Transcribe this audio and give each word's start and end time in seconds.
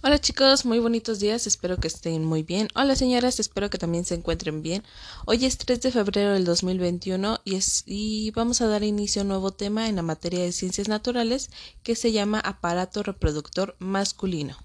Hola 0.00 0.20
chicos, 0.20 0.64
muy 0.64 0.78
bonitos 0.78 1.18
días, 1.18 1.48
espero 1.48 1.76
que 1.76 1.88
estén 1.88 2.24
muy 2.24 2.44
bien. 2.44 2.68
Hola 2.76 2.94
señoras, 2.94 3.40
espero 3.40 3.68
que 3.68 3.78
también 3.78 4.04
se 4.04 4.14
encuentren 4.14 4.62
bien. 4.62 4.84
Hoy 5.26 5.44
es 5.44 5.58
3 5.58 5.80
de 5.80 5.90
febrero 5.90 6.34
del 6.34 6.44
2021 6.44 7.40
y, 7.44 7.56
es, 7.56 7.82
y 7.84 8.30
vamos 8.30 8.60
a 8.60 8.68
dar 8.68 8.84
inicio 8.84 9.20
a 9.20 9.24
un 9.24 9.30
nuevo 9.30 9.50
tema 9.50 9.88
en 9.88 9.96
la 9.96 10.02
materia 10.02 10.40
de 10.40 10.52
ciencias 10.52 10.86
naturales 10.86 11.50
que 11.82 11.96
se 11.96 12.12
llama 12.12 12.38
aparato 12.38 13.02
reproductor 13.02 13.74
masculino. 13.80 14.56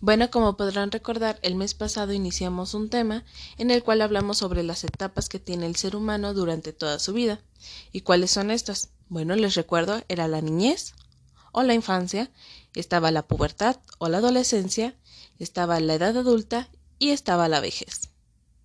Bueno, 0.00 0.30
como 0.30 0.56
podrán 0.56 0.92
recordar, 0.92 1.38
el 1.42 1.54
mes 1.54 1.74
pasado 1.74 2.14
iniciamos 2.14 2.72
un 2.72 2.88
tema 2.88 3.24
en 3.58 3.70
el 3.70 3.82
cual 3.82 4.00
hablamos 4.00 4.38
sobre 4.38 4.62
las 4.62 4.82
etapas 4.82 5.28
que 5.28 5.40
tiene 5.40 5.66
el 5.66 5.76
ser 5.76 5.94
humano 5.94 6.32
durante 6.32 6.72
toda 6.72 6.98
su 7.00 7.12
vida. 7.12 7.42
¿Y 7.92 8.00
cuáles 8.00 8.30
son 8.30 8.50
estas? 8.50 8.88
Bueno, 9.10 9.36
les 9.36 9.56
recuerdo, 9.56 10.02
era 10.08 10.26
la 10.26 10.40
niñez 10.40 10.94
o 11.52 11.62
la 11.62 11.74
infancia, 11.74 12.30
estaba 12.80 13.10
la 13.10 13.26
pubertad 13.26 13.76
o 13.98 14.08
la 14.08 14.18
adolescencia, 14.18 14.96
estaba 15.38 15.80
la 15.80 15.94
edad 15.94 16.16
adulta 16.16 16.68
y 16.98 17.10
estaba 17.10 17.48
la 17.48 17.60
vejez. 17.60 18.10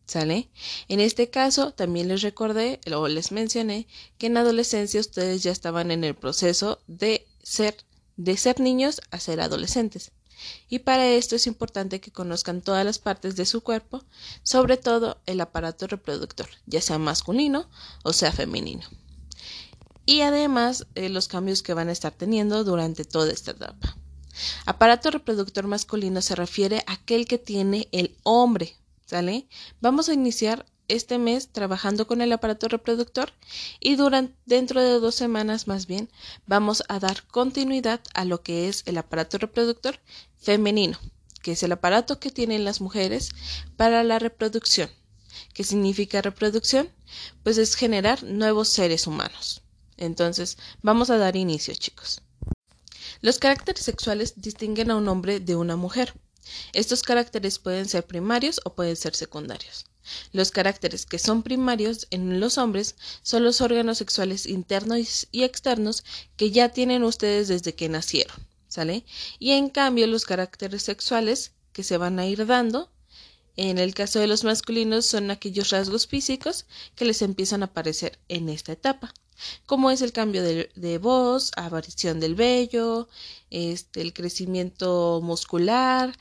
¿Sale? 0.05 0.49
En 0.89 0.99
este 0.99 1.30
caso 1.30 1.72
también 1.72 2.09
les 2.09 2.22
recordé 2.22 2.81
o 2.94 3.08
les 3.08 3.31
mencioné 3.31 3.88
que 4.17 4.27
en 4.27 4.38
adolescencia 4.38 4.99
ustedes 4.99 5.44
ya 5.44 5.52
estaban 5.52 5.91
en 5.91 6.03
el 6.03 6.13
proceso 6.13 6.81
de 6.88 7.26
ser 7.41 7.76
de 8.16 8.38
ser 8.38 8.59
niños 8.59 9.02
a 9.09 9.20
ser 9.20 9.41
adolescentes. 9.41 10.12
Y 10.70 10.80
para 10.80 11.08
esto 11.08 11.36
es 11.36 11.48
importante 11.48 12.00
que 12.00 12.11
conozcan 12.11 12.61
todas 12.61 12.86
las 12.86 13.00
partes 13.00 13.36
de 13.36 13.45
su 13.45 13.61
cuerpo, 13.61 14.03
sobre 14.44 14.77
todo 14.77 15.22
el 15.25 15.41
aparato 15.41 15.88
reproductor, 15.88 16.48
ya 16.67 16.81
sea 16.81 17.00
masculino 17.00 17.70
o 18.03 18.14
sea 18.14 18.31
femenino 18.31 18.84
y 20.05 20.22
además 20.22 20.88
eh, 20.95 21.09
los 21.09 21.27
cambios 21.27 21.64
que 21.64 21.73
van 21.73 21.89
a 21.89 21.91
estar 21.94 22.11
teniendo 22.11 22.64
durante 22.64 23.05
toda 23.05 23.31
esta 23.31 23.52
etapa. 23.52 23.98
Aparato 24.66 25.12
reproductor 25.12 25.68
masculino 25.68 26.22
se 26.22 26.36
refiere 26.36 26.84
a 26.88 26.94
aquel 26.94 27.28
que 27.28 27.38
tiene 27.38 27.88
el 27.92 28.16
hombre, 28.23 28.76
¿sale? 29.06 29.48
Vamos 29.81 30.09
a 30.09 30.14
iniciar 30.14 30.66
este 30.88 31.17
mes 31.17 31.50
trabajando 31.50 32.08
con 32.08 32.22
el 32.22 32.31
aparato 32.31 32.67
reproductor 32.67 33.31
y 33.80 33.95
durante 33.95 34.36
dentro 34.45 34.81
de 34.81 35.00
dos 35.00 35.16
semanas 35.16 35.67
más 35.67 35.88
bien 35.88 36.09
vamos 36.45 36.84
a 36.90 37.00
dar 37.00 37.25
continuidad 37.28 38.02
a 38.14 38.25
lo 38.25 38.42
que 38.42 38.67
es 38.67 38.84
el 38.86 38.98
aparato 38.98 39.38
reproductor 39.38 40.00
femenino, 40.38 41.00
que 41.42 41.53
es 41.53 41.64
el 41.64 41.72
aparato 41.72 42.20
que 42.20 42.31
tienen 42.31 42.66
las 42.66 42.81
mujeres 42.81 43.31
para 43.78 44.03
la 44.03 44.20
reproducción. 44.20 44.90
¿Qué 45.53 45.64
significa 45.64 46.22
reproducción? 46.22 46.90
Pues 47.44 47.58
es 47.58 47.75
generar 47.75 48.23
nuevos 48.23 48.70
seres 48.70 49.08
humanos. 49.08 49.62
Entonces, 49.97 50.58
vamos 50.81 51.09
a 51.09 51.18
dar 51.18 51.36
inicio, 51.36 51.73
chicos. 51.75 52.22
Los 53.23 53.39
caracteres 53.39 53.85
sexuales 53.85 54.33
distinguen 54.35 54.91
a 54.91 54.97
un 54.97 55.07
hombre 55.07 55.39
de 55.39 55.55
una 55.55 55.77
mujer. 55.77 56.13
Estos 56.73 57.03
caracteres 57.03 57.57
pueden 57.57 57.88
ser 57.88 58.05
primarios 58.05 58.59
o 58.66 58.75
pueden 58.75 58.97
ser 58.97 59.16
secundarios. 59.16 59.85
Los 60.33 60.52
caracteres 60.52 61.05
que 61.05 61.19
son 61.19 61.41
primarios 61.41 62.05
en 62.09 62.41
los 62.41 62.57
hombres 62.57 62.97
son 63.21 63.45
los 63.45 63.61
órganos 63.61 63.99
sexuales 63.99 64.45
internos 64.45 65.29
y 65.31 65.44
externos 65.44 66.03
que 66.35 66.51
ya 66.51 66.67
tienen 66.67 67.05
ustedes 67.05 67.47
desde 67.47 67.73
que 67.73 67.88
nacieron, 67.88 68.35
¿sale? 68.67 69.05
Y 69.39 69.51
en 69.51 69.69
cambio 69.69 70.05
los 70.07 70.25
caracteres 70.25 70.83
sexuales 70.83 71.53
que 71.71 71.83
se 71.83 71.95
van 71.95 72.19
a 72.19 72.27
ir 72.27 72.45
dando 72.45 72.91
en 73.55 73.77
el 73.77 73.94
caso 73.94 74.19
de 74.19 74.27
los 74.27 74.44
masculinos 74.44 75.05
son 75.05 75.31
aquellos 75.31 75.69
rasgos 75.69 76.07
físicos 76.07 76.66
que 76.94 77.05
les 77.05 77.21
empiezan 77.21 77.61
a 77.61 77.67
aparecer 77.67 78.19
en 78.27 78.49
esta 78.49 78.73
etapa 78.73 79.13
como 79.66 79.92
es 79.92 80.02
el 80.02 80.12
cambio 80.12 80.44
de, 80.44 80.98
voz, 80.98 81.52
aparición 81.56 82.20
del 82.20 82.36
vello, 82.36 83.08
este, 83.50 84.02
el 84.02 84.14
crecimiento 84.14 85.20
muscular, 85.22 86.14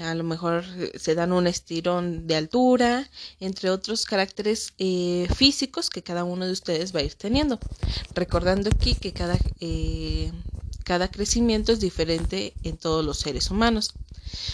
a 0.00 0.14
lo 0.14 0.24
mejor 0.24 0.64
se 0.94 1.14
dan 1.14 1.32
un 1.32 1.46
estirón 1.46 2.26
de 2.26 2.36
altura, 2.36 3.08
entre 3.40 3.70
otros 3.70 4.04
caracteres 4.04 4.72
eh, 4.78 5.28
físicos 5.34 5.90
que 5.90 6.02
cada 6.02 6.24
uno 6.24 6.46
de 6.46 6.52
ustedes 6.52 6.94
va 6.94 7.00
a 7.00 7.04
ir 7.04 7.14
teniendo. 7.14 7.58
Recordando 8.14 8.70
aquí 8.74 8.94
que 8.94 9.12
cada, 9.12 9.36
eh, 9.60 10.32
cada 10.86 11.10
crecimiento 11.10 11.72
es 11.72 11.80
diferente 11.80 12.54
en 12.62 12.76
todos 12.76 13.04
los 13.04 13.18
seres 13.18 13.50
humanos. 13.50 13.92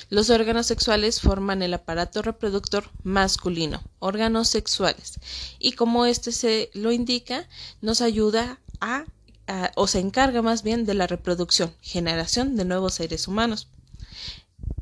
Los 0.09 0.31
órganos 0.31 0.67
sexuales 0.67 1.21
forman 1.21 1.61
el 1.61 1.75
aparato 1.75 2.23
reproductor 2.23 2.89
masculino, 3.03 3.83
órganos 3.99 4.49
sexuales, 4.49 5.21
y 5.59 5.73
como 5.73 6.07
este 6.07 6.33
se 6.33 6.71
lo 6.73 6.91
indica, 6.91 7.47
nos 7.83 8.01
ayuda 8.01 8.61
a, 8.81 9.05
o 9.75 9.87
se 9.87 9.99
encarga 9.99 10.41
más 10.41 10.63
bien 10.63 10.87
de 10.87 10.95
la 10.95 11.07
reproducción, 11.07 11.75
generación 11.83 12.57
de 12.57 12.65
nuevos 12.65 12.95
seres 12.95 13.29
humanos. 13.29 13.69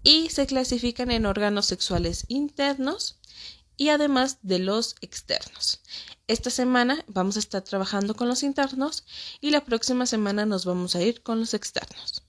Y 0.05 0.29
se 0.31 0.47
clasifican 0.47 1.11
en 1.11 1.27
órganos 1.27 1.67
sexuales 1.67 2.27
internos 2.29 3.17
y 3.81 3.89
además 3.89 4.37
de 4.43 4.59
los 4.59 4.95
externos. 5.01 5.81
Esta 6.29 6.51
semana 6.51 7.03
vamos 7.07 7.37
a 7.37 7.39
estar 7.39 7.63
trabajando 7.63 8.15
con 8.15 8.29
los 8.29 8.43
internos 8.43 9.07
y 9.41 9.53
la 9.53 9.65
próxima 9.65 10.05
semana 10.05 10.45
nos 10.45 10.67
vamos 10.67 10.95
a 10.95 11.03
ir 11.03 11.23
con 11.23 11.41
los 11.41 11.55
externos. 11.55 12.23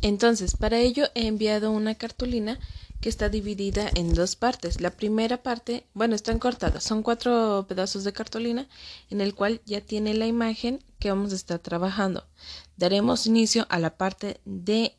Entonces, 0.00 0.54
para 0.54 0.78
ello 0.78 1.06
he 1.16 1.26
enviado 1.26 1.72
una 1.72 1.96
cartulina 1.96 2.60
que 3.00 3.08
está 3.08 3.28
dividida 3.28 3.90
en 3.96 4.14
dos 4.14 4.36
partes. 4.36 4.80
La 4.80 4.92
primera 4.92 5.42
parte, 5.42 5.88
bueno, 5.92 6.14
están 6.14 6.38
cortadas, 6.38 6.84
son 6.84 7.02
cuatro 7.02 7.66
pedazos 7.68 8.04
de 8.04 8.12
cartulina 8.12 8.68
en 9.10 9.20
el 9.20 9.34
cual 9.34 9.60
ya 9.66 9.80
tiene 9.80 10.14
la 10.14 10.28
imagen 10.28 10.84
que 11.00 11.10
vamos 11.10 11.32
a 11.32 11.36
estar 11.36 11.58
trabajando. 11.58 12.28
Daremos 12.76 13.26
inicio 13.26 13.66
a 13.70 13.80
la 13.80 13.96
parte 13.96 14.40
de, 14.44 14.96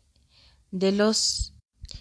de 0.71 0.91
los 0.91 1.53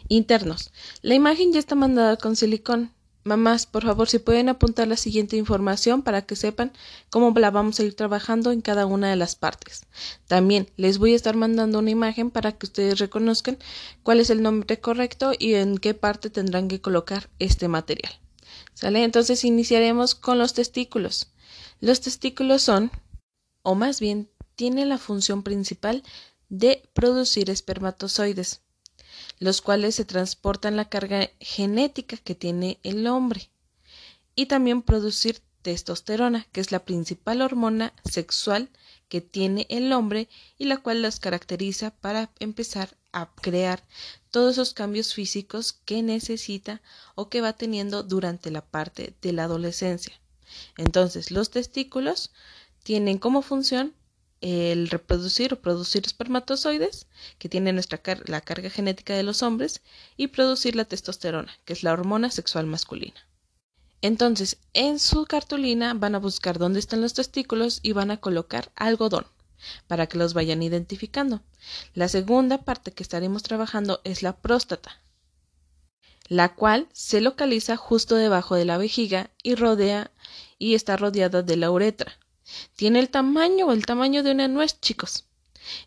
internos. 0.08 0.72
La 1.02 1.14
imagen 1.14 1.52
ya 1.52 1.60
está 1.60 1.76
mandada 1.76 2.16
con 2.16 2.34
silicón. 2.34 2.92
Mamás, 3.22 3.66
por 3.66 3.84
favor, 3.84 4.08
si 4.08 4.19
pueden 4.19 4.48
apuntar 4.48 4.88
la 4.88 4.97
siguiente 4.97 5.36
información 5.36 6.03
para 6.03 6.22
que 6.22 6.36
sepan 6.36 6.72
cómo 7.10 7.38
la 7.38 7.50
vamos 7.50 7.78
a 7.78 7.82
ir 7.82 7.94
trabajando 7.94 8.50
en 8.50 8.62
cada 8.62 8.86
una 8.86 9.10
de 9.10 9.16
las 9.16 9.36
partes. 9.36 9.82
También 10.26 10.70
les 10.76 10.97
voy 10.97 11.12
a 11.12 11.16
estar 11.16 11.36
mandando 11.36 11.78
una 11.78 11.91
imagen 11.91 12.31
para 12.31 12.53
que 12.53 12.64
ustedes 12.64 12.98
reconozcan 12.98 13.58
cuál 14.03 14.20
es 14.20 14.31
el 14.31 14.42
nombre 14.42 14.81
correcto 14.81 15.32
y 15.38 15.54
en 15.54 15.76
qué 15.76 15.92
parte 15.92 16.31
tendrán 16.31 16.69
que 16.69 16.81
colocar 16.81 17.28
este 17.38 17.69
material. 17.69 18.12
¿Sale? 18.72 19.04
Entonces 19.04 19.44
iniciaremos 19.44 20.14
con 20.14 20.38
los 20.38 20.54
testículos. 20.54 21.31
Los 21.81 22.00
testículos 22.00 22.62
son, 22.62 22.91
o 23.62 23.75
más 23.75 24.00
bien, 24.00 24.31
tienen 24.56 24.88
la 24.88 24.98
función 24.98 25.42
principal 25.42 26.02
de 26.48 26.88
producir 26.94 27.50
espermatozoides 27.50 28.62
los 29.38 29.60
cuales 29.60 29.94
se 29.94 30.04
transportan 30.04 30.76
la 30.76 30.88
carga 30.88 31.31
genética 31.41 32.16
que 32.16 32.34
tiene 32.34 32.78
el 32.82 33.06
hombre 33.06 33.50
y 34.34 34.47
también 34.47 34.82
producir 34.82 35.42
testosterona, 35.62 36.47
que 36.53 36.60
es 36.60 36.72
la 36.72 36.84
principal 36.84 37.42
hormona 37.42 37.92
sexual 38.04 38.70
que 39.08 39.20
tiene 39.20 39.66
el 39.69 39.92
hombre 39.92 40.28
y 40.56 40.64
la 40.66 40.78
cual 40.78 41.03
las 41.03 41.20
caracteriza 41.20 41.91
para 41.91 42.31
empezar 42.38 42.97
a 43.12 43.31
crear 43.34 43.84
todos 44.31 44.53
esos 44.53 44.72
cambios 44.72 45.14
físicos 45.14 45.72
que 45.72 46.02
necesita 46.02 46.81
o 47.14 47.28
que 47.28 47.41
va 47.41 47.52
teniendo 47.52 48.02
durante 48.02 48.50
la 48.50 48.64
parte 48.64 49.14
de 49.20 49.32
la 49.32 49.44
adolescencia. 49.44 50.14
Entonces, 50.76 51.31
los 51.31 51.50
testículos 51.50 52.31
tienen 52.82 53.19
como 53.19 53.42
función 53.42 53.94
el 54.40 54.88
reproducir 54.88 55.52
o 55.52 55.60
producir 55.60 56.02
espermatozoides, 56.06 57.06
que 57.38 57.48
tiene 57.48 57.72
nuestra 57.72 58.00
la 58.26 58.40
carga 58.40 58.70
genética 58.70 59.14
de 59.14 59.22
los 59.22 59.42
hombres, 59.42 59.82
y 60.16 60.28
producir 60.28 60.76
la 60.76 60.84
testosterona, 60.84 61.52
que 61.64 61.72
es 61.72 61.82
la 61.82 61.92
hormona 61.92 62.30
sexual 62.30 62.66
masculina. 62.66 63.26
Entonces, 64.02 64.56
en 64.72 64.98
su 64.98 65.26
cartulina 65.26 65.92
van 65.94 66.14
a 66.14 66.18
buscar 66.18 66.58
dónde 66.58 66.78
están 66.78 67.02
los 67.02 67.12
testículos 67.12 67.80
y 67.82 67.92
van 67.92 68.10
a 68.10 68.16
colocar 68.16 68.72
algodón 68.74 69.26
para 69.86 70.06
que 70.06 70.16
los 70.16 70.32
vayan 70.32 70.62
identificando. 70.62 71.42
La 71.94 72.08
segunda 72.08 72.64
parte 72.64 72.92
que 72.92 73.02
estaremos 73.02 73.42
trabajando 73.42 74.00
es 74.04 74.22
la 74.22 74.36
próstata, 74.36 75.02
la 76.28 76.54
cual 76.54 76.88
se 76.93 77.20
localiza 77.20 77.76
justo 77.76 78.14
debajo 78.14 78.54
de 78.54 78.64
la 78.64 78.78
vejiga 78.78 79.31
y 79.43 79.54
rodea 79.54 80.10
y 80.58 80.75
está 80.75 80.96
rodeada 80.96 81.43
de 81.43 81.56
la 81.56 81.70
uretra. 81.70 82.19
Tiene 82.76 82.99
el 82.99 83.11
tamaño 83.11 83.67
o 83.67 83.73
el 83.73 83.87
tamaño 83.87 84.23
de 84.23 84.32
una 84.32 84.49
nuez, 84.49 84.81
chicos. 84.81 85.25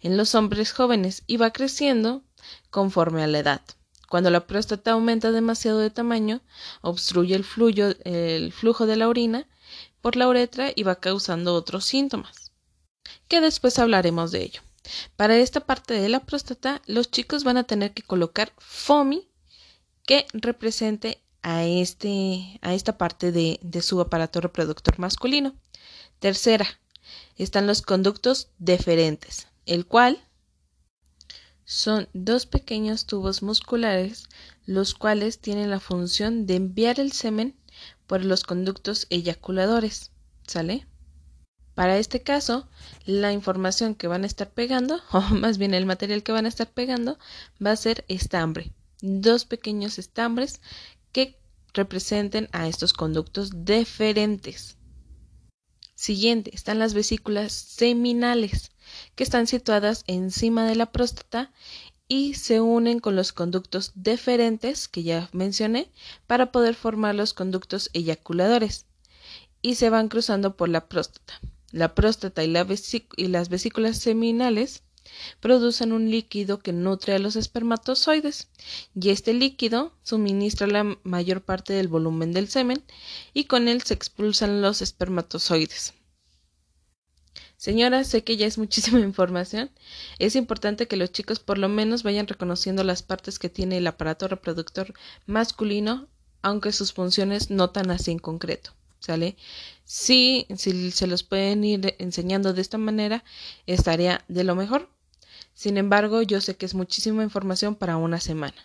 En 0.02 0.18
los 0.18 0.36
hombres 0.36 0.72
jóvenes 0.72 1.24
y 1.28 1.38
va 1.38 1.52
creciendo 1.52 2.24
conforme 2.70 3.24
a 3.24 3.28
la 3.28 3.40
edad. 3.40 3.62
Cuando 4.10 4.30
la 4.30 4.46
próstata 4.46 4.92
aumenta 4.92 5.32
demasiado 5.32 5.80
de 5.80 5.90
tamaño, 5.90 6.42
obstruye 6.82 7.36
el, 7.36 7.46
el 8.06 8.52
flujo 8.52 8.86
de 8.86 8.96
la 8.96 9.08
orina 9.08 9.48
por 10.02 10.16
la 10.16 10.28
uretra 10.28 10.72
y 10.76 10.84
va 10.84 10.96
causando 10.96 11.56
otros 11.56 11.86
síntomas, 11.86 12.52
que 13.28 13.42
después 13.42 13.80
hablaremos 13.80 14.32
de 14.32 14.44
ello. 14.44 14.62
Para 15.16 15.38
esta 15.38 15.62
parte 15.62 15.94
de 15.94 16.10
la 16.10 16.20
próstata, 16.20 16.82
los 16.86 17.10
chicos 17.10 17.44
van 17.44 17.58
a 17.58 17.64
tener 17.64 17.94
que 17.94 18.04
colocar 18.04 18.54
FOMI 18.58 19.28
que 20.06 20.28
represente 20.34 21.24
a, 21.42 21.64
este, 21.64 22.60
a 22.62 22.74
esta 22.74 22.98
parte 22.98 23.32
de, 23.32 23.60
de 23.62 23.82
su 23.82 24.00
aparato 24.02 24.42
reproductor 24.42 25.00
masculino. 25.00 25.56
Tercera, 26.24 26.80
están 27.36 27.68
los 27.68 27.82
conductos 27.82 28.48
deferentes, 28.58 29.48
el 29.66 29.86
cual 29.86 30.26
son 31.66 32.08
dos 32.14 32.46
pequeños 32.46 33.06
tubos 33.08 33.44
musculares 33.44 34.30
los 34.66 34.94
cuales 34.94 35.40
tienen 35.40 35.70
la 35.70 35.82
función 35.82 36.46
de 36.46 36.56
enviar 36.56 37.02
el 37.02 37.12
semen 37.12 37.58
por 38.08 38.24
los 38.24 38.46
conductos 38.46 39.06
eyaculadores. 39.10 40.12
¿Sale? 40.48 40.88
Para 41.76 41.98
este 41.98 42.22
caso, 42.22 42.70
la 43.04 43.34
información 43.34 43.94
que 43.94 44.08
van 44.08 44.24
a 44.24 44.28
estar 44.28 44.50
pegando, 44.50 45.02
o 45.12 45.20
más 45.20 45.58
bien 45.58 45.74
el 45.74 45.86
material 45.86 46.24
que 46.24 46.32
van 46.32 46.46
a 46.46 46.48
estar 46.48 46.72
pegando, 46.72 47.20
va 47.62 47.72
a 47.72 47.76
ser 47.76 48.06
estambre. 48.08 48.72
Dos 49.02 49.44
pequeños 49.44 50.00
estambres 50.00 50.62
que 51.12 51.38
representen 51.74 52.48
a 52.54 52.70
estos 52.70 52.94
conductos 52.94 53.66
deferentes. 53.66 54.78
Siguiente, 56.04 56.52
están 56.54 56.80
las 56.80 56.94
vesículas 56.94 57.54
seminales, 57.54 58.72
que 59.16 59.24
están 59.24 59.48
situadas 59.48 60.04
encima 60.08 60.68
de 60.68 60.76
la 60.76 60.92
próstata 60.92 61.54
y 62.10 62.34
se 62.34 62.60
unen 62.60 63.00
con 63.00 63.16
los 63.16 63.32
conductos 63.32 63.94
deferentes 63.96 64.90
que 64.90 65.04
ya 65.04 65.30
mencioné 65.32 65.90
para 66.28 66.52
poder 66.52 66.76
formar 66.76 67.16
los 67.16 67.34
conductos 67.34 67.90
eyaculadores 67.94 68.86
y 69.62 69.76
se 69.76 69.90
van 69.90 70.10
cruzando 70.10 70.58
por 70.58 70.68
la 70.68 70.90
próstata. 70.90 71.40
La 71.72 71.96
próstata 71.96 72.44
y, 72.44 72.48
las 72.50 73.48
vesículas 73.48 73.98
seminales 73.98 74.83
producen 75.40 75.92
un 75.92 76.10
líquido 76.10 76.60
que 76.60 76.74
nutre 76.74 77.16
a 77.16 77.20
los 77.20 77.36
espermatozoides 77.36 78.50
y 78.96 79.10
este 79.10 79.34
líquido 79.34 79.94
suministra 80.04 80.68
la 80.68 80.98
mayor 81.04 81.42
parte 81.42 81.74
del 81.74 81.88
volumen 81.88 82.34
del 82.34 82.48
semen 82.50 82.84
y 83.34 83.46
con 83.46 83.68
él 83.68 83.82
se 83.82 83.94
expulsan 83.94 84.62
los 84.62 84.82
espermatozoides. 84.82 85.94
Señora, 87.58 88.04
sé 88.04 88.26
que 88.26 88.36
ya 88.36 88.46
es 88.46 88.58
muchísima 88.58 89.00
información. 89.12 89.72
Es 90.20 90.36
importante 90.36 90.88
que 90.88 90.98
los 90.98 91.14
chicos 91.14 91.40
por 91.40 91.58
lo 91.58 91.70
menos 91.70 92.04
vayan 92.04 92.28
reconociendo 92.28 92.84
las 92.84 93.04
partes 93.04 93.40
que 93.40 93.50
tiene 93.50 93.78
el 93.78 93.88
aparato 93.88 94.28
reproductor 94.28 94.94
masculino, 95.28 96.10
aunque 96.42 96.74
sus 96.74 96.92
funciones 96.92 97.50
no 97.50 97.70
tan 97.70 97.90
así 97.90 98.12
en 98.12 98.20
concreto. 98.20 98.74
¿Sale? 99.06 99.36
Sí, 99.84 100.48
si 100.56 100.92
se 100.92 101.08
los 101.08 101.24
pueden 101.24 101.66
ir 101.66 101.94
enseñando 102.00 102.54
de 102.54 102.62
esta 102.62 102.78
manera, 102.78 103.26
estaría 103.68 104.24
de 104.30 104.46
lo 104.46 104.56
mejor. 104.56 104.90
Sin 105.54 105.76
embargo, 105.76 106.22
yo 106.22 106.40
sé 106.40 106.56
que 106.56 106.66
es 106.66 106.74
muchísima 106.74 107.22
información 107.22 107.76
para 107.76 107.98
una 107.98 108.22
semana. 108.22 108.56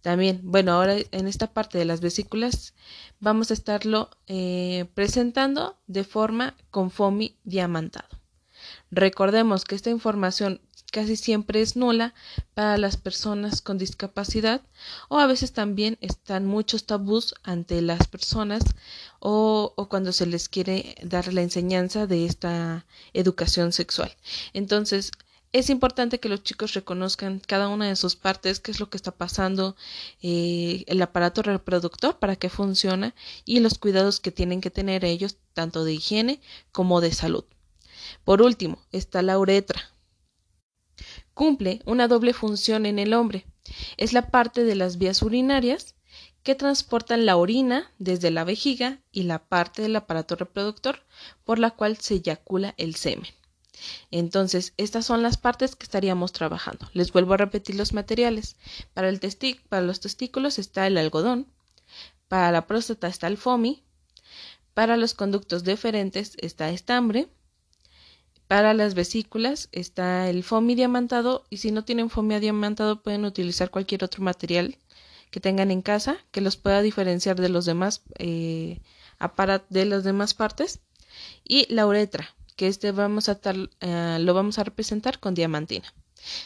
También, 0.00 0.38
bueno, 0.44 0.70
ahora 0.70 0.98
en 1.10 1.26
esta 1.26 1.52
parte 1.52 1.78
de 1.78 1.84
las 1.84 2.00
vesículas 2.00 2.74
vamos 3.18 3.50
a 3.50 3.54
estarlo 3.54 4.10
eh, 4.28 4.86
presentando 4.94 5.76
de 5.88 6.04
forma 6.04 6.56
con 6.70 6.92
FOMI 6.92 7.36
diamantado. 7.42 8.08
Recordemos 8.92 9.64
que 9.64 9.74
esta 9.74 9.90
información 9.90 10.60
casi 10.92 11.16
siempre 11.16 11.60
es 11.60 11.74
nula 11.74 12.14
para 12.54 12.78
las 12.78 12.96
personas 12.96 13.62
con 13.62 13.78
discapacidad 13.78 14.60
o 15.08 15.18
a 15.18 15.26
veces 15.26 15.52
también 15.52 15.98
están 16.00 16.46
muchos 16.46 16.84
tabús 16.84 17.34
ante 17.42 17.80
las 17.80 18.06
personas 18.06 18.62
o, 19.18 19.72
o, 19.76 19.88
cuando 19.88 20.12
se 20.12 20.26
les 20.26 20.48
quiere 20.48 20.94
dar 21.02 21.32
la 21.32 21.42
enseñanza 21.42 22.06
de 22.06 22.26
esta 22.26 22.86
educación 23.14 23.72
sexual. 23.72 24.14
Entonces, 24.52 25.12
es 25.52 25.68
importante 25.68 26.18
que 26.18 26.28
los 26.28 26.42
chicos 26.42 26.72
reconozcan 26.74 27.40
cada 27.46 27.68
una 27.68 27.86
de 27.88 27.96
sus 27.96 28.16
partes, 28.16 28.60
qué 28.60 28.70
es 28.70 28.80
lo 28.80 28.88
que 28.88 28.96
está 28.96 29.12
pasando, 29.12 29.76
eh, 30.22 30.84
el 30.86 31.02
aparato 31.02 31.42
reproductor, 31.42 32.18
para 32.18 32.36
qué 32.36 32.48
funciona 32.48 33.14
y 33.44 33.60
los 33.60 33.78
cuidados 33.78 34.20
que 34.20 34.30
tienen 34.30 34.60
que 34.60 34.70
tener 34.70 35.04
ellos, 35.04 35.36
tanto 35.52 35.84
de 35.84 35.94
higiene 35.94 36.40
como 36.72 37.00
de 37.00 37.12
salud. 37.12 37.44
Por 38.24 38.40
último, 38.40 38.78
está 38.92 39.20
la 39.22 39.38
uretra, 39.38 39.90
Cumple 41.34 41.80
una 41.86 42.08
doble 42.08 42.32
función 42.32 42.86
en 42.86 42.98
el 42.98 43.14
hombre. 43.14 43.46
Es 43.96 44.12
la 44.12 44.30
parte 44.30 44.64
de 44.64 44.74
las 44.74 44.98
vías 44.98 45.22
urinarias 45.22 45.94
que 46.42 46.54
transportan 46.54 47.24
la 47.24 47.36
orina 47.36 47.90
desde 47.98 48.30
la 48.30 48.44
vejiga 48.44 49.00
y 49.12 49.22
la 49.22 49.38
parte 49.38 49.82
del 49.82 49.96
aparato 49.96 50.34
reproductor 50.36 51.04
por 51.44 51.58
la 51.58 51.70
cual 51.70 51.96
se 51.98 52.14
eyacula 52.14 52.74
el 52.76 52.96
semen. 52.96 53.30
Entonces, 54.10 54.74
estas 54.76 55.06
son 55.06 55.22
las 55.22 55.36
partes 55.38 55.76
que 55.76 55.84
estaríamos 55.84 56.32
trabajando. 56.32 56.88
Les 56.92 57.12
vuelvo 57.12 57.34
a 57.34 57.38
repetir 57.38 57.76
los 57.76 57.92
materiales. 57.92 58.56
Para, 58.94 59.08
el 59.08 59.20
para 59.68 59.82
los 59.82 60.00
testículos 60.00 60.58
está 60.58 60.86
el 60.86 60.98
algodón, 60.98 61.46
para 62.28 62.52
la 62.52 62.66
próstata 62.66 63.08
está 63.08 63.26
el 63.26 63.38
fomi, 63.38 63.84
para 64.74 64.96
los 64.96 65.14
conductos 65.14 65.64
deferentes 65.64 66.34
está 66.38 66.70
estambre, 66.70 67.28
para 68.52 68.74
las 68.74 68.92
vesículas 68.92 69.70
está 69.72 70.28
el 70.28 70.44
foamy 70.44 70.74
diamantado 70.74 71.46
y 71.48 71.56
si 71.56 71.70
no 71.70 71.86
tienen 71.86 72.10
foamy 72.10 72.38
diamantado 72.38 73.02
pueden 73.02 73.24
utilizar 73.24 73.70
cualquier 73.70 74.04
otro 74.04 74.22
material 74.22 74.76
que 75.30 75.40
tengan 75.40 75.70
en 75.70 75.80
casa 75.80 76.18
que 76.32 76.42
los 76.42 76.58
pueda 76.58 76.82
diferenciar 76.82 77.40
de 77.40 77.48
los 77.48 77.64
demás 77.64 78.02
eh, 78.18 78.82
de 79.70 79.84
las 79.86 80.04
demás 80.04 80.34
partes 80.34 80.80
y 81.42 81.64
la 81.72 81.86
uretra 81.86 82.28
que 82.56 82.66
este 82.66 82.92
vamos 82.92 83.30
a 83.30 83.40
eh, 83.80 84.18
lo 84.20 84.34
vamos 84.34 84.58
a 84.58 84.64
representar 84.64 85.18
con 85.18 85.32
diamantina. 85.32 85.90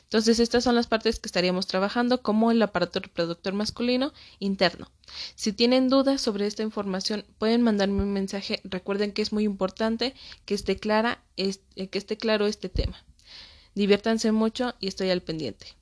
Entonces, 0.05 0.41
estas 0.41 0.65
son 0.65 0.75
las 0.75 0.87
partes 0.87 1.19
que 1.19 1.29
estaríamos 1.29 1.67
trabajando 1.67 2.23
como 2.23 2.51
el 2.51 2.63
aparato 2.63 3.01
reproductor 3.01 3.53
masculino 3.55 4.13
interno. 4.39 4.91
Si 5.35 5.53
tienen 5.53 5.89
dudas 5.89 6.21
sobre 6.21 6.47
esta 6.47 6.63
información, 6.63 7.25
pueden 7.39 7.63
mandarme 7.63 8.03
un 8.03 8.13
mensaje. 8.13 8.61
Recuerden 8.65 9.13
que 9.13 9.23
es 9.23 9.33
muy 9.33 9.45
importante 9.45 10.15
que 10.45 10.55
esté 10.55 10.77
clara, 10.77 11.23
eh, 11.37 11.57
que 11.89 11.99
esté 11.99 12.17
claro 12.17 12.47
este 12.47 12.69
tema. 12.69 13.05
Diviértanse 13.75 14.33
mucho 14.33 14.75
y 14.81 14.89
estoy 14.89 15.11
al 15.11 15.23
pendiente. 15.23 15.77